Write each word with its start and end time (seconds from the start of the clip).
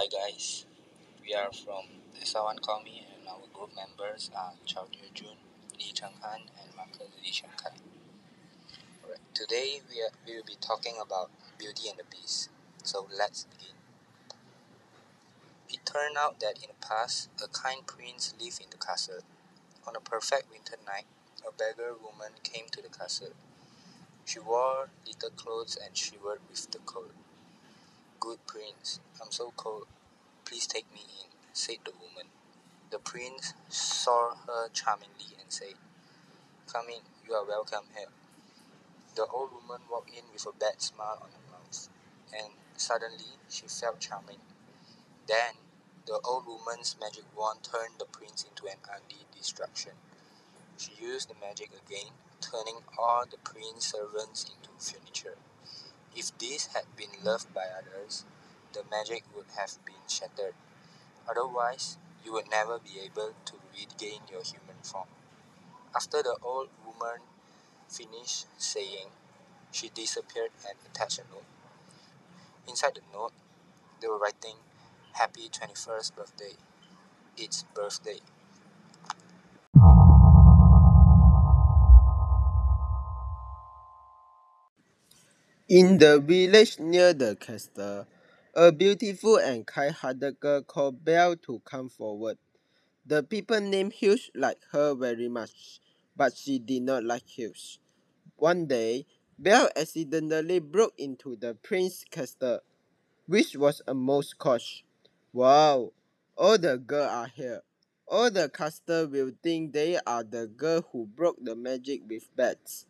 Hi 0.00 0.06
guys, 0.06 0.64
we 1.22 1.34
are 1.34 1.52
from 1.52 1.84
Call 2.62 2.82
Me 2.82 3.06
and 3.12 3.28
our 3.28 3.44
group 3.52 3.76
members 3.76 4.30
are 4.34 4.54
Chao 4.64 4.86
Jun, 5.12 5.36
Lee 5.78 5.92
Cheng 5.92 6.16
Han 6.22 6.40
and 6.58 6.74
Marcus 6.74 7.10
Lee. 7.22 7.42
Alright, 9.04 9.18
today 9.34 9.82
we, 9.90 10.00
are, 10.00 10.08
we 10.26 10.36
will 10.36 10.46
be 10.46 10.56
talking 10.58 10.94
about 10.98 11.30
Beauty 11.58 11.90
and 11.90 11.98
the 11.98 12.04
Beast. 12.10 12.48
So 12.82 13.08
let's 13.14 13.44
begin. 13.44 13.76
It 15.68 15.84
turned 15.84 16.16
out 16.16 16.40
that 16.40 16.54
in 16.62 16.70
the 16.72 16.86
past, 16.86 17.28
a 17.44 17.48
kind 17.48 17.86
prince 17.86 18.32
lived 18.40 18.62
in 18.62 18.70
the 18.70 18.78
castle. 18.78 19.20
On 19.86 19.94
a 19.94 20.00
perfect 20.00 20.50
winter 20.50 20.76
night, 20.86 21.04
a 21.46 21.52
beggar 21.52 21.92
woman 21.92 22.32
came 22.42 22.68
to 22.72 22.80
the 22.80 22.88
castle. 22.88 23.34
She 24.24 24.38
wore 24.38 24.88
little 25.06 25.30
clothes 25.36 25.76
and 25.76 25.94
shivered 25.94 26.40
with 26.48 26.70
the 26.70 26.78
cold. 26.86 27.12
Good 28.18 28.46
prince, 28.46 29.00
I'm 29.22 29.30
so 29.30 29.50
cold. 29.56 29.86
Please 30.50 30.66
take 30.66 30.92
me 30.92 31.02
in, 31.22 31.30
said 31.52 31.76
the 31.84 31.92
woman. 31.92 32.26
The 32.90 32.98
prince 32.98 33.54
saw 33.68 34.34
her 34.34 34.68
charmingly 34.72 35.38
and 35.38 35.46
said, 35.46 35.74
Come 36.66 36.86
in, 36.88 37.02
you 37.24 37.34
are 37.34 37.46
welcome 37.46 37.86
here. 37.96 38.08
The 39.14 39.26
old 39.26 39.52
woman 39.52 39.82
walked 39.88 40.10
in 40.10 40.24
with 40.32 40.44
a 40.46 40.58
bad 40.58 40.82
smile 40.82 41.20
on 41.22 41.28
her 41.30 41.52
mouth, 41.52 41.88
and 42.36 42.54
suddenly 42.76 43.38
she 43.48 43.68
felt 43.68 44.00
charming. 44.00 44.40
Then 45.28 45.54
the 46.04 46.18
old 46.24 46.46
woman's 46.48 46.96
magic 47.00 47.26
wand 47.36 47.60
turned 47.62 48.00
the 48.00 48.06
prince 48.06 48.42
into 48.42 48.66
an 48.66 48.82
ugly 48.92 49.26
destruction. 49.32 49.92
She 50.78 50.90
used 51.00 51.30
the 51.30 51.38
magic 51.40 51.70
again, 51.70 52.10
turning 52.40 52.82
all 52.98 53.24
the 53.30 53.38
prince's 53.38 53.92
servants 53.92 54.50
into 54.50 54.70
furniture. 54.84 55.38
If 56.16 56.36
this 56.38 56.74
had 56.74 56.96
been 56.96 57.22
loved 57.22 57.54
by 57.54 57.66
others, 57.70 58.24
the 58.72 58.84
magic 58.90 59.24
would 59.34 59.46
have 59.56 59.78
been 59.84 60.02
shattered. 60.08 60.54
Otherwise, 61.28 61.98
you 62.24 62.32
would 62.32 62.50
never 62.50 62.78
be 62.78 63.00
able 63.04 63.34
to 63.44 63.54
regain 63.72 64.20
your 64.30 64.42
human 64.42 64.76
form. 64.82 65.08
After 65.94 66.22
the 66.22 66.36
old 66.42 66.68
woman 66.84 67.20
finished 67.88 68.46
saying, 68.58 69.08
she 69.72 69.88
disappeared 69.88 70.50
and 70.68 70.78
attached 70.86 71.18
a 71.18 71.22
note. 71.32 71.44
Inside 72.68 72.94
the 72.94 73.02
note, 73.12 73.32
they 74.00 74.08
were 74.08 74.18
writing, 74.18 74.56
Happy 75.12 75.48
21st 75.48 76.14
birthday. 76.14 76.54
It's 77.36 77.64
birthday. 77.74 78.20
In 85.68 85.98
the 85.98 86.18
village 86.18 86.80
near 86.80 87.12
the 87.12 87.36
castle, 87.36 88.06
a 88.54 88.72
beautiful 88.72 89.36
and 89.36 89.64
kind-hearted 89.66 90.40
girl 90.40 90.62
called 90.62 91.04
Belle 91.04 91.36
to 91.36 91.60
come 91.64 91.88
forward. 91.88 92.36
The 93.06 93.22
people 93.22 93.60
named 93.60 93.92
Hugh 93.92 94.18
liked 94.34 94.66
her 94.72 94.94
very 94.94 95.28
much, 95.28 95.80
but 96.16 96.36
she 96.36 96.58
did 96.58 96.82
not 96.82 97.04
like 97.04 97.26
Hugh. 97.28 97.54
One 98.36 98.66
day, 98.66 99.06
Belle 99.38 99.70
accidentally 99.76 100.58
broke 100.58 100.94
into 100.98 101.36
the 101.36 101.54
prince's 101.54 102.04
castle, 102.10 102.60
which 103.26 103.56
was 103.56 103.82
a 103.86 103.94
most 103.94 104.38
coach. 104.38 104.84
Wow, 105.32 105.92
all 106.36 106.58
the 106.58 106.76
girls 106.76 107.10
are 107.10 107.28
here. 107.28 107.62
All 108.08 108.30
the 108.30 108.48
castle 108.48 109.06
will 109.06 109.30
think 109.42 109.72
they 109.72 109.96
are 110.04 110.24
the 110.24 110.48
girl 110.48 110.84
who 110.90 111.06
broke 111.06 111.36
the 111.40 111.54
magic 111.54 112.02
with 112.08 112.28
bats. 112.34 112.86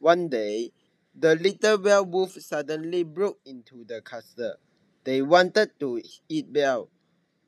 One 0.00 0.28
day, 0.28 0.72
the 1.14 1.36
little 1.36 1.78
werewolf 1.78 2.32
suddenly 2.32 3.04
broke 3.04 3.38
into 3.46 3.84
the 3.84 4.02
castle. 4.02 4.54
They 5.04 5.20
wanted 5.20 5.78
to 5.80 6.00
eat 6.28 6.52
Belle. 6.52 6.88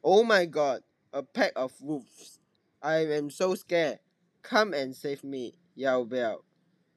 Oh 0.05 0.23
my 0.23 0.45
god, 0.45 0.83
a 1.13 1.23
pack 1.23 1.53
of 1.57 1.73
wolves. 1.81 2.39
I 2.83 3.07
am 3.07 3.31
so 3.31 3.55
scared. 3.55 3.99
Come 4.43 4.75
and 4.75 4.95
save 4.95 5.25
me, 5.25 5.55
yelled 5.75 6.11
Belle. 6.11 6.45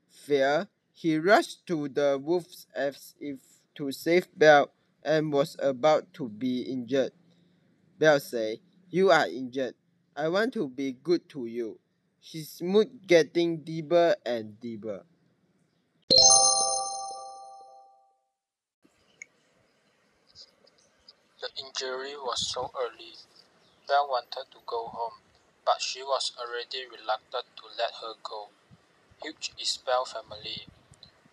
Fear, 0.10 0.68
he 0.94 1.18
rushed 1.18 1.66
to 1.68 1.88
the 1.88 2.20
wolves 2.22 2.68
as 2.76 3.16
if 3.20 3.40
to 3.76 3.92
save 3.94 4.28
Belle 4.38 4.70
and 5.02 5.32
was 5.32 5.56
about 5.60 6.14
to 6.16 6.28
be 6.28 6.62
injured. 6.64 7.14
Belle 7.98 8.20
said, 8.20 8.60
You 8.90 9.12
are 9.12 9.28
injured. 9.28 9.76
I 10.16 10.28
want 10.28 10.54
to 10.56 10.68
be 10.68 10.92
good 10.92 11.30
to 11.30 11.46
you. 11.46 11.80
His 12.20 12.62
mood 12.62 13.08
getting 13.08 13.64
deeper 13.64 14.16
and 14.26 14.60
deeper. 14.60 15.06
Injury 21.60 22.16
was 22.16 22.48
so 22.48 22.72
early. 22.80 23.14
Belle 23.88 24.08
wanted 24.10 24.48
to 24.52 24.60
go 24.66 24.88
home, 24.88 25.20
but 25.66 25.82
she 25.82 26.02
was 26.02 26.32
already 26.40 26.86
reluctant 26.88 27.46
to 27.58 27.64
let 27.78 27.92
her 28.02 28.14
go. 28.24 28.50
Hugh 29.22 29.36
is 29.60 29.78
Belle's 29.78 30.14
family, 30.14 30.68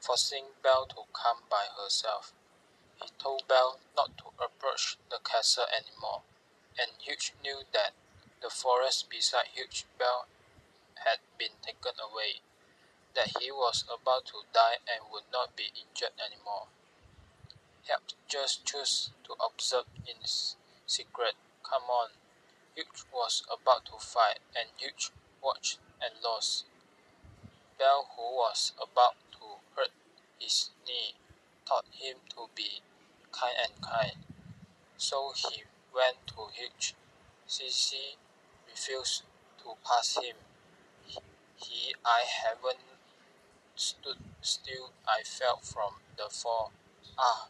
forcing 0.01 0.45
Belle 0.63 0.87
to 0.87 1.03
come 1.13 1.39
by 1.49 1.67
herself. 1.79 2.33
He 3.03 3.09
told 3.19 3.47
Belle 3.47 3.79
not 3.97 4.17
to 4.19 4.25
approach 4.43 4.97
the 5.11 5.19
castle 5.23 5.67
anymore, 5.71 6.23
and 6.79 6.91
Hugh 6.99 7.17
knew 7.43 7.63
that 7.73 7.93
the 8.43 8.51
forest 8.51 9.09
beside 9.09 9.47
Hugh 9.55 9.69
Belle 9.99 10.27
had 11.05 11.19
been 11.39 11.55
taken 11.63 11.93
away, 12.01 12.41
that 13.15 13.39
he 13.41 13.51
was 13.51 13.85
about 13.85 14.27
to 14.27 14.43
die 14.53 14.79
and 14.91 15.11
would 15.13 15.31
not 15.33 15.55
be 15.55 15.71
injured 15.75 16.17
anymore. 16.19 16.67
Help 17.89 18.03
just 18.29 18.65
choose 18.65 19.11
to 19.25 19.35
observe 19.35 19.85
in 20.07 20.17
secret. 20.87 21.35
Come 21.63 21.85
on. 21.85 22.09
Hugh 22.75 22.85
was 23.13 23.43
about 23.47 23.85
to 23.87 23.93
fight, 23.99 24.41
and 24.55 24.69
Hugh 24.77 25.11
watched 25.43 25.79
and 26.03 26.13
lost. 26.23 26.65
Belle, 27.79 28.09
who 28.17 28.23
was 28.23 28.73
about 28.77 29.15
to 29.33 29.61
hurt 29.77 29.93
his 30.39 30.71
knee, 30.87 31.15
taught 31.65 31.87
him 31.93 32.17
to 32.31 32.49
be 32.55 32.83
kind 33.33 33.55
and 33.63 33.81
kind. 33.81 34.17
So 34.97 35.33
he 35.37 35.63
went 35.95 36.27
to 36.29 36.49
Hugh. 36.53 36.95
Sissy 37.49 38.17
refused 38.69 39.23
to 39.59 39.75
pass 39.87 40.17
him. 40.17 40.37
He, 41.57 41.95
I 42.05 42.25
haven't 42.27 42.83
stood 43.77 44.19
still. 44.41 44.91
I 45.07 45.23
fell 45.23 45.61
from 45.63 45.95
the 46.17 46.29
fall. 46.29 46.73
Ah, 47.19 47.49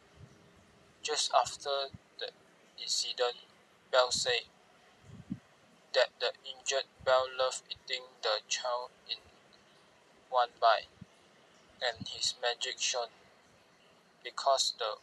just 1.06 1.30
after 1.32 1.70
the 2.18 2.26
incident, 2.82 3.36
Belle 3.92 4.10
said 4.10 4.42
that 5.94 6.10
the 6.18 6.32
injured 6.42 6.90
Belle 7.04 7.28
loved 7.38 7.62
eating 7.70 8.02
the 8.24 8.40
child 8.48 8.90
in 9.08 9.18
one 10.30 10.48
bite, 10.60 10.90
and 11.80 12.08
his 12.08 12.34
magic 12.42 12.80
shone, 12.80 13.14
because 14.24 14.74
the 14.80 14.98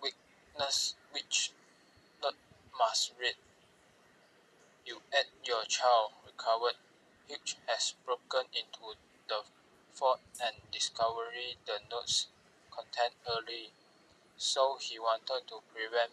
weakness 0.00 0.94
which 1.10 1.50
not 2.22 2.34
must 2.78 3.14
read. 3.20 3.34
You 4.86 5.02
ate 5.12 5.26
your 5.44 5.64
child 5.64 6.12
recovered. 6.24 6.78
Hugh 7.26 7.58
has 7.66 7.94
broken 8.04 8.46
into 8.54 8.94
the 9.26 9.42
fort 9.92 10.20
and 10.40 10.54
discovered 10.70 11.34
the 11.66 11.80
note's 11.90 12.28
content 12.70 13.14
early 13.28 13.72
so 14.36 14.76
he 14.80 14.98
wanted 14.98 15.46
to 15.48 15.56
prevent 15.72 16.12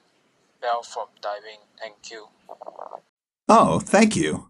Belle 0.61 0.84
from 0.84 1.07
diving. 1.22 1.59
Thank 1.79 2.11
you. 2.11 2.28
Oh, 3.50 3.79
thank 3.79 4.16
you. 4.16 4.50